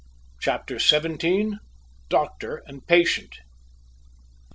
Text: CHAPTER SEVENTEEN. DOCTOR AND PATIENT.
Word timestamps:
CHAPTER 0.39 0.79
SEVENTEEN. 0.79 1.59
DOCTOR 2.09 2.63
AND 2.65 2.87
PATIENT. 2.87 3.35